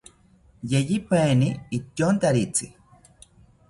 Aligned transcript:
Yeyipaeni 0.71 1.49
ityontaritzi 1.77 2.67